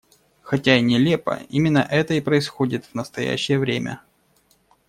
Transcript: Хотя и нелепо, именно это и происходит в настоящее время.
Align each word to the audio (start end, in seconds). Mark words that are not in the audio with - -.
Хотя 0.41 0.77
и 0.77 0.81
нелепо, 0.81 1.41
именно 1.49 1.77
это 1.87 2.15
и 2.15 2.21
происходит 2.21 2.85
в 2.85 2.95
настоящее 2.95 3.59
время. 3.59 4.01